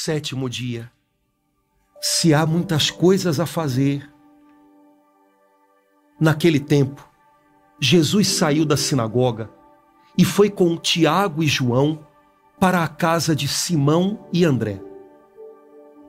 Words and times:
Sétimo 0.00 0.48
dia. 0.48 0.92
Se 2.00 2.32
há 2.32 2.46
muitas 2.46 2.88
coisas 2.88 3.40
a 3.40 3.46
fazer. 3.46 4.08
Naquele 6.20 6.60
tempo, 6.60 7.04
Jesus 7.80 8.28
saiu 8.28 8.64
da 8.64 8.76
sinagoga 8.76 9.50
e 10.16 10.24
foi 10.24 10.50
com 10.50 10.76
Tiago 10.76 11.42
e 11.42 11.48
João 11.48 12.06
para 12.60 12.84
a 12.84 12.86
casa 12.86 13.34
de 13.34 13.48
Simão 13.48 14.24
e 14.32 14.44
André. 14.44 14.80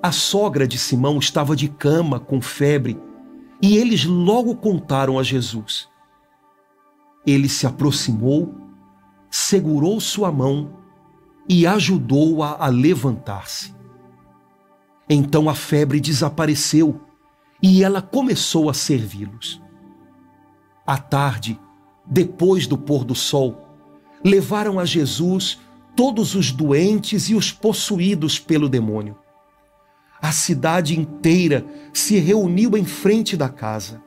A 0.03 0.11
sogra 0.11 0.67
de 0.67 0.77
Simão 0.77 1.17
estava 1.17 1.55
de 1.55 1.67
cama 1.67 2.19
com 2.19 2.39
febre 2.39 2.95
e 3.59 3.75
eles 3.75 4.05
logo 4.05 4.55
contaram 4.55 5.17
a 5.17 5.23
Jesus. 5.23 5.89
Ele 7.25 7.49
se 7.49 7.65
aproximou, 7.65 8.53
segurou 9.31 9.99
sua 9.99 10.31
mão 10.31 10.77
e 11.49 11.65
ajudou-a 11.65 12.49
a, 12.49 12.65
a 12.67 12.69
levantar-se. 12.69 13.78
Então 15.09 15.49
a 15.49 15.55
febre 15.55 15.99
desapareceu 15.99 17.01
e 17.61 17.83
ela 17.83 18.01
começou 18.01 18.69
a 18.69 18.73
servi-los. 18.73 19.61
À 20.85 20.97
tarde, 20.97 21.59
depois 22.05 22.67
do 22.67 22.77
pôr 22.77 23.03
do 23.03 23.15
sol, 23.15 23.67
levaram 24.23 24.79
a 24.79 24.85
Jesus 24.85 25.59
todos 25.95 26.35
os 26.35 26.51
doentes 26.51 27.29
e 27.29 27.35
os 27.35 27.51
possuídos 27.51 28.39
pelo 28.39 28.69
demônio. 28.69 29.17
A 30.21 30.31
cidade 30.31 30.97
inteira 30.97 31.65
se 31.93 32.17
reuniu 32.19 32.77
em 32.77 32.85
frente 32.85 33.35
da 33.35 33.49
casa. 33.49 34.01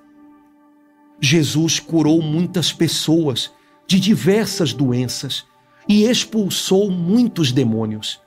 Jesus 1.21 1.81
curou 1.81 2.23
muitas 2.23 2.73
pessoas 2.73 3.51
de 3.87 3.99
diversas 3.99 4.73
doenças 4.73 5.45
e 5.89 6.05
expulsou 6.05 6.91
muitos 6.91 7.53
demônios. 7.53 8.22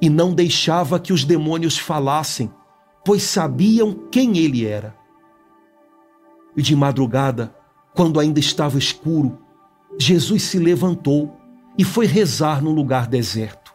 E 0.00 0.08
não 0.08 0.34
deixava 0.34 0.98
que 0.98 1.12
os 1.12 1.24
demônios 1.24 1.78
falassem, 1.78 2.50
pois 3.04 3.22
sabiam 3.22 3.92
quem 4.10 4.38
ele 4.38 4.66
era. 4.66 4.96
E 6.56 6.62
de 6.62 6.74
madrugada, 6.74 7.54
quando 7.94 8.18
ainda 8.18 8.40
estava 8.40 8.78
escuro, 8.78 9.38
Jesus 9.98 10.42
se 10.42 10.58
levantou 10.58 11.36
e 11.78 11.84
foi 11.84 12.06
rezar 12.06 12.62
num 12.62 12.72
lugar 12.72 13.06
deserto. 13.06 13.72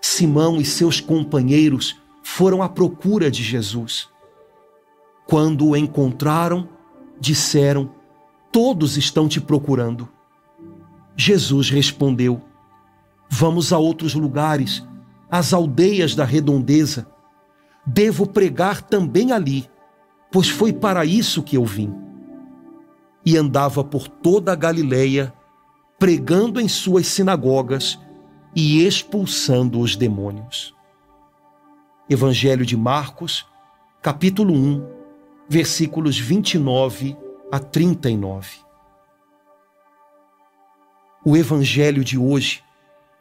Simão 0.00 0.60
e 0.60 0.64
seus 0.64 1.00
companheiros 1.00 2.00
foram 2.22 2.62
à 2.62 2.68
procura 2.68 3.30
de 3.30 3.42
Jesus. 3.42 4.08
Quando 5.26 5.68
o 5.68 5.76
encontraram, 5.76 6.68
disseram: 7.18 7.90
Todos 8.52 8.96
estão 8.96 9.28
te 9.28 9.40
procurando. 9.40 10.08
Jesus 11.16 11.70
respondeu: 11.70 12.42
Vamos 13.28 13.72
a 13.72 13.78
outros 13.78 14.14
lugares, 14.14 14.86
às 15.34 15.52
aldeias 15.52 16.14
da 16.14 16.24
redondeza. 16.24 17.08
Devo 17.84 18.24
pregar 18.24 18.80
também 18.82 19.32
ali, 19.32 19.68
pois 20.30 20.48
foi 20.48 20.72
para 20.72 21.04
isso 21.04 21.42
que 21.42 21.56
eu 21.56 21.64
vim 21.64 21.92
e 23.26 23.36
andava 23.36 23.82
por 23.82 24.06
toda 24.06 24.52
a 24.52 24.54
Galileia, 24.54 25.34
pregando 25.98 26.60
em 26.60 26.68
suas 26.68 27.08
sinagogas 27.08 27.98
e 28.54 28.86
expulsando 28.86 29.80
os 29.80 29.96
demônios. 29.96 30.72
Evangelho 32.08 32.64
de 32.64 32.76
Marcos, 32.76 33.44
capítulo 34.00 34.54
1, 34.54 34.86
versículos 35.48 36.16
29 36.16 37.16
a 37.50 37.58
39. 37.58 38.58
O 41.24 41.36
Evangelho 41.36 42.04
de 42.04 42.16
hoje 42.16 42.63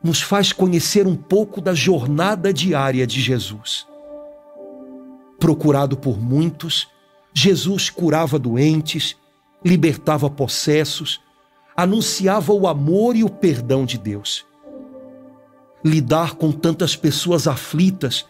nos 0.03 0.21
faz 0.21 0.51
conhecer 0.51 1.07
um 1.07 1.15
pouco 1.15 1.61
da 1.61 1.73
jornada 1.73 2.53
diária 2.53 3.07
de 3.07 3.21
Jesus. 3.21 3.87
Procurado 5.39 5.95
por 5.95 6.19
muitos, 6.19 6.87
Jesus 7.33 7.89
curava 7.89 8.37
doentes, 8.37 9.15
libertava 9.63 10.29
possessos, 10.29 11.21
anunciava 11.75 12.51
o 12.51 12.67
amor 12.67 13.15
e 13.15 13.23
o 13.23 13.29
perdão 13.29 13.85
de 13.85 13.97
Deus. 13.97 14.45
Lidar 15.83 16.35
com 16.35 16.51
tantas 16.51 16.95
pessoas 16.95 17.47
aflitas 17.47 18.25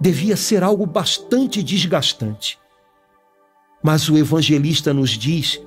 devia 0.00 0.36
ser 0.36 0.62
algo 0.62 0.86
bastante 0.86 1.62
desgastante. 1.62 2.58
Mas 3.82 4.08
o 4.08 4.16
evangelista 4.16 4.92
nos 4.92 5.10
diz 5.10 5.60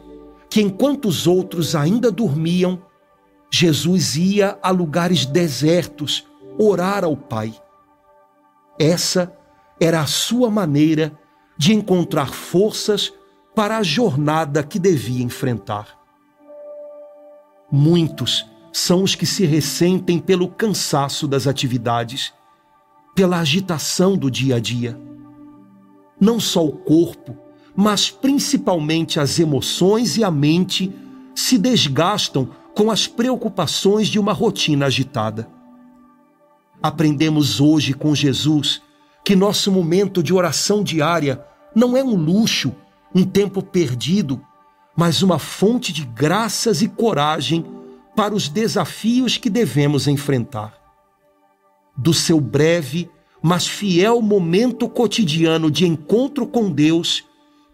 que 0.49 0.61
enquanto 0.61 1.07
os 1.07 1.27
outros 1.27 1.75
ainda 1.75 2.11
dormiam, 2.11 2.81
Jesus 3.51 4.15
ia 4.15 4.57
a 4.63 4.71
lugares 4.71 5.25
desertos 5.25 6.25
orar 6.57 7.03
ao 7.03 7.17
Pai. 7.17 7.53
Essa 8.79 9.35
era 9.79 9.99
a 9.99 10.07
sua 10.07 10.49
maneira 10.49 11.11
de 11.57 11.73
encontrar 11.73 12.33
forças 12.33 13.13
para 13.53 13.77
a 13.77 13.83
jornada 13.83 14.63
que 14.63 14.79
devia 14.79 15.23
enfrentar. 15.23 15.99
Muitos 17.69 18.45
são 18.71 19.03
os 19.03 19.15
que 19.15 19.25
se 19.25 19.45
ressentem 19.45 20.17
pelo 20.17 20.47
cansaço 20.47 21.27
das 21.27 21.45
atividades, 21.45 22.33
pela 23.13 23.39
agitação 23.39 24.17
do 24.17 24.31
dia 24.31 24.55
a 24.55 24.59
dia. 24.59 24.97
Não 26.19 26.39
só 26.39 26.65
o 26.65 26.71
corpo, 26.71 27.37
mas 27.75 28.09
principalmente 28.09 29.19
as 29.19 29.39
emoções 29.39 30.17
e 30.17 30.23
a 30.23 30.31
mente 30.31 30.93
se 31.35 31.57
desgastam 31.57 32.49
com 32.75 32.89
as 32.89 33.07
preocupações 33.07 34.07
de 34.07 34.19
uma 34.19 34.33
rotina 34.33 34.85
agitada. 34.85 35.47
Aprendemos 36.81 37.59
hoje 37.59 37.93
com 37.93 38.15
Jesus 38.15 38.81
que 39.23 39.35
nosso 39.35 39.71
momento 39.71 40.23
de 40.23 40.33
oração 40.33 40.83
diária 40.83 41.43
não 41.75 41.95
é 41.95 42.03
um 42.03 42.15
luxo 42.15 42.73
um 43.13 43.23
tempo 43.23 43.61
perdido, 43.61 44.41
mas 44.95 45.21
uma 45.21 45.39
fonte 45.39 45.91
de 45.91 46.05
graças 46.05 46.81
e 46.81 46.87
coragem 46.87 47.65
para 48.15 48.33
os 48.33 48.49
desafios 48.49 49.37
que 49.37 49.49
devemos 49.49 50.07
enfrentar. 50.07 50.73
Do 51.97 52.13
seu 52.13 52.39
breve, 52.39 53.09
mas 53.41 53.67
fiel 53.67 54.21
momento 54.21 54.87
cotidiano 54.87 55.69
de 55.69 55.85
encontro 55.85 56.47
com 56.47 56.69
Deus, 56.71 57.23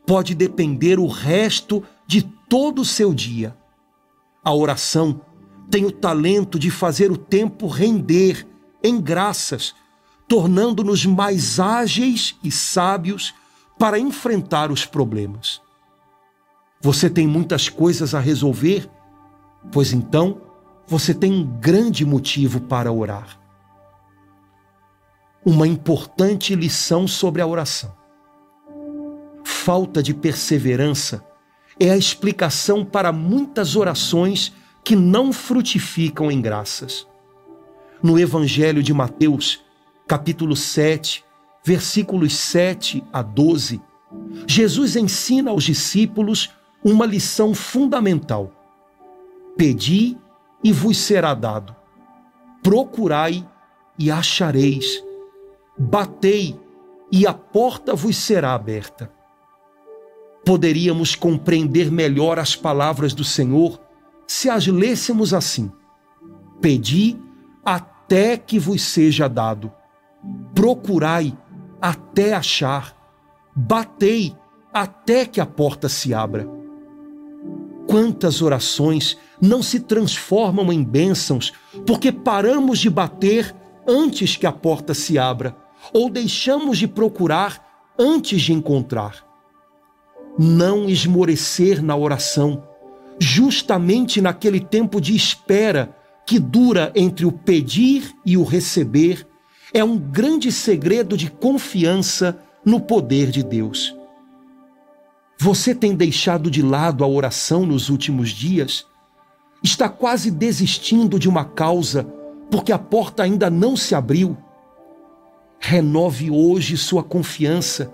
pode 0.05 0.33
depender 0.33 0.99
o 0.99 1.07
resto 1.07 1.83
de 2.05 2.21
todo 2.21 2.81
o 2.81 2.85
seu 2.85 3.13
dia. 3.13 3.55
A 4.47 4.53
oração 4.53 5.19
tem 5.69 5.83
o 5.83 5.91
talento 5.91 6.57
de 6.57 6.71
fazer 6.71 7.11
o 7.11 7.17
tempo 7.17 7.67
render 7.67 8.47
em 8.81 9.01
graças, 9.01 9.75
tornando-nos 10.25 11.05
mais 11.05 11.59
ágeis 11.59 12.33
e 12.41 12.49
sábios 12.49 13.35
para 13.77 13.99
enfrentar 13.99 14.71
os 14.71 14.85
problemas. 14.85 15.61
Você 16.79 17.09
tem 17.09 17.27
muitas 17.27 17.67
coisas 17.67 18.15
a 18.15 18.21
resolver? 18.21 18.89
Pois 19.69 19.91
então 19.91 20.41
você 20.87 21.13
tem 21.13 21.29
um 21.29 21.43
grande 21.59 22.05
motivo 22.05 22.61
para 22.61 22.89
orar. 22.89 23.37
Uma 25.45 25.67
importante 25.67 26.55
lição 26.55 27.05
sobre 27.05 27.41
a 27.41 27.47
oração. 27.47 27.93
Falta 29.43 30.01
de 30.01 30.13
perseverança 30.13 31.21
é 31.79 31.91
a 31.91 31.97
explicação 31.97 32.83
para 32.83 33.11
muitas 33.11 33.75
orações 33.75 34.53
que 34.83 34.95
não 34.95 35.31
frutificam 35.31 36.31
em 36.31 36.41
graças. 36.41 37.07
No 38.01 38.17
Evangelho 38.19 38.81
de 38.81 38.93
Mateus, 38.93 39.61
capítulo 40.07 40.55
7, 40.55 41.23
versículos 41.63 42.35
7 42.35 43.03
a 43.11 43.21
12, 43.21 43.81
Jesus 44.47 44.95
ensina 44.95 45.51
aos 45.51 45.63
discípulos 45.63 46.51
uma 46.83 47.05
lição 47.05 47.53
fundamental: 47.53 48.51
Pedi 49.57 50.17
e 50.63 50.71
vos 50.71 50.97
será 50.97 51.33
dado, 51.33 51.75
procurai 52.63 53.47
e 53.99 54.09
achareis, 54.09 55.03
batei 55.77 56.57
e 57.11 57.27
a 57.27 57.33
porta 57.33 57.93
vos 57.93 58.15
será 58.15 58.53
aberta. 58.53 59.16
Poderíamos 60.47 61.13
compreender 61.13 61.91
melhor 61.91 62.39
as 62.39 62.55
palavras 62.55 63.13
do 63.13 63.25
Senhor 63.25 63.81
se 64.25 64.49
as 64.49 64.65
lêssemos 64.65 65.33
assim: 65.33 65.69
Pedi 66.61 67.19
até 67.65 68.37
que 68.37 68.57
vos 68.57 68.81
seja 68.81 69.27
dado, 69.27 69.69
procurai 70.55 71.37
até 71.81 72.33
achar, 72.33 72.95
batei 73.53 74.33
até 74.73 75.25
que 75.25 75.41
a 75.41 75.45
porta 75.45 75.89
se 75.89 76.13
abra. 76.13 76.47
Quantas 77.85 78.41
orações 78.41 79.17
não 79.41 79.61
se 79.61 79.81
transformam 79.81 80.71
em 80.71 80.81
bênçãos 80.81 81.51
porque 81.85 82.09
paramos 82.09 82.79
de 82.79 82.89
bater 82.89 83.53
antes 83.85 84.37
que 84.37 84.47
a 84.47 84.53
porta 84.53 84.93
se 84.93 85.19
abra 85.19 85.57
ou 85.91 86.09
deixamos 86.09 86.77
de 86.77 86.87
procurar 86.87 87.91
antes 87.99 88.43
de 88.43 88.53
encontrar. 88.53 89.26
Não 90.37 90.89
esmorecer 90.89 91.81
na 91.81 91.95
oração, 91.95 92.63
justamente 93.19 94.21
naquele 94.21 94.59
tempo 94.59 95.01
de 95.01 95.15
espera 95.15 95.95
que 96.25 96.37
dura 96.39 96.91
entre 96.95 97.25
o 97.25 97.31
pedir 97.31 98.13
e 98.25 98.37
o 98.37 98.43
receber, 98.43 99.25
é 99.73 99.83
um 99.83 99.97
grande 99.97 100.51
segredo 100.51 101.17
de 101.17 101.29
confiança 101.31 102.37
no 102.65 102.79
poder 102.79 103.31
de 103.31 103.43
Deus. 103.43 103.95
Você 105.39 105.73
tem 105.73 105.95
deixado 105.95 106.51
de 106.51 106.61
lado 106.61 107.03
a 107.03 107.07
oração 107.07 107.65
nos 107.65 107.89
últimos 107.89 108.29
dias? 108.29 108.85
Está 109.63 109.87
quase 109.87 110.29
desistindo 110.31 111.19
de 111.19 111.29
uma 111.29 111.45
causa 111.45 112.03
porque 112.49 112.71
a 112.71 112.79
porta 112.79 113.23
ainda 113.23 113.49
não 113.49 113.75
se 113.75 113.93
abriu? 113.93 114.37
Renove 115.59 116.31
hoje 116.31 116.77
sua 116.77 117.03
confiança 117.03 117.93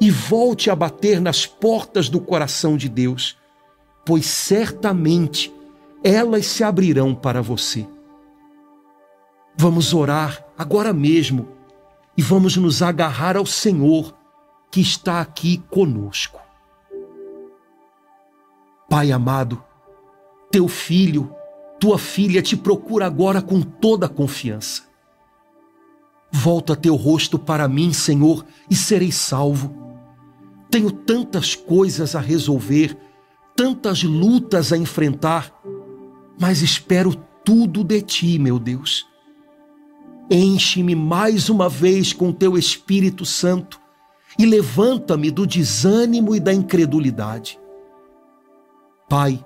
e 0.00 0.10
volte 0.10 0.70
a 0.70 0.76
bater 0.76 1.20
nas 1.20 1.46
portas 1.46 2.08
do 2.08 2.20
coração 2.20 2.76
de 2.76 2.88
Deus, 2.88 3.36
pois 4.04 4.26
certamente 4.26 5.52
elas 6.02 6.46
se 6.46 6.62
abrirão 6.62 7.14
para 7.14 7.40
você. 7.40 7.86
Vamos 9.56 9.94
orar 9.94 10.44
agora 10.58 10.92
mesmo 10.92 11.48
e 12.16 12.22
vamos 12.22 12.56
nos 12.56 12.82
agarrar 12.82 13.36
ao 13.36 13.46
Senhor 13.46 14.14
que 14.70 14.80
está 14.80 15.20
aqui 15.20 15.62
conosco. 15.70 16.40
Pai 18.88 19.12
amado, 19.12 19.62
teu 20.50 20.68
filho, 20.68 21.34
tua 21.80 21.98
filha 21.98 22.42
te 22.42 22.56
procura 22.56 23.06
agora 23.06 23.40
com 23.40 23.60
toda 23.62 24.06
a 24.06 24.08
confiança. 24.08 24.82
Volta 26.30 26.74
teu 26.74 26.96
rosto 26.96 27.38
para 27.38 27.68
mim, 27.68 27.92
Senhor, 27.92 28.44
e 28.68 28.74
serei 28.74 29.12
salvo. 29.12 29.83
Tenho 30.74 30.90
tantas 30.90 31.54
coisas 31.54 32.16
a 32.16 32.20
resolver, 32.20 32.98
tantas 33.54 34.02
lutas 34.02 34.72
a 34.72 34.76
enfrentar, 34.76 35.56
mas 36.36 36.62
espero 36.62 37.14
tudo 37.44 37.84
de 37.84 38.02
ti, 38.02 38.40
meu 38.40 38.58
Deus. 38.58 39.06
Enche-me 40.28 40.96
mais 40.96 41.48
uma 41.48 41.68
vez 41.68 42.12
com 42.12 42.32
teu 42.32 42.58
Espírito 42.58 43.24
Santo 43.24 43.80
e 44.36 44.44
levanta-me 44.44 45.30
do 45.30 45.46
desânimo 45.46 46.34
e 46.34 46.40
da 46.40 46.52
incredulidade. 46.52 47.56
Pai, 49.08 49.44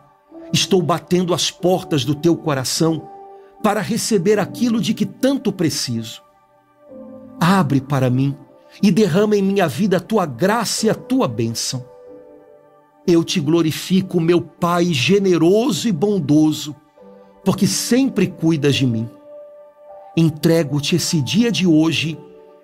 estou 0.50 0.80
batendo 0.80 1.34
as 1.34 1.50
portas 1.50 2.06
do 2.06 2.14
teu 2.14 2.38
coração 2.38 3.06
para 3.62 3.82
receber 3.82 4.38
aquilo 4.38 4.80
de 4.80 4.94
que 4.94 5.04
tanto 5.04 5.52
preciso. 5.52 6.22
Abre 7.38 7.82
para 7.82 8.08
mim 8.08 8.34
e 8.82 8.90
derrama 8.90 9.36
em 9.36 9.42
minha 9.42 9.66
vida 9.66 9.96
a 9.96 10.00
tua 10.00 10.26
graça 10.26 10.86
e 10.86 10.90
a 10.90 10.94
tua 10.94 11.26
bênção. 11.26 11.84
Eu 13.06 13.24
te 13.24 13.40
glorifico, 13.40 14.20
meu 14.20 14.40
Pai 14.40 14.86
generoso 14.86 15.88
e 15.88 15.92
bondoso, 15.92 16.76
porque 17.44 17.66
sempre 17.66 18.26
cuidas 18.26 18.74
de 18.74 18.86
mim. 18.86 19.08
Entrego-te 20.16 20.96
esse 20.96 21.22
dia 21.22 21.50
de 21.50 21.66
hoje 21.66 22.18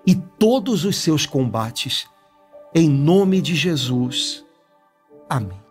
e 0.07 0.15
todos 0.15 0.85
os 0.85 0.97
seus 0.97 1.25
combates. 1.25 2.07
Em 2.75 2.89
nome 2.89 3.41
de 3.41 3.55
Jesus. 3.55 4.45
Amém. 5.29 5.64